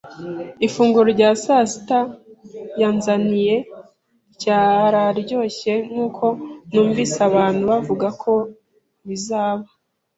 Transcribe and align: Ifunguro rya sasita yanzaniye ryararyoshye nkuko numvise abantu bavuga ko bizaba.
Ifunguro 0.67 1.07
rya 1.17 1.29
sasita 1.43 1.99
yanzaniye 2.81 3.55
ryararyoshye 4.35 5.73
nkuko 5.89 6.25
numvise 6.71 7.17
abantu 7.29 7.61
bavuga 7.71 8.07
ko 8.21 8.33
bizaba. 9.07 9.65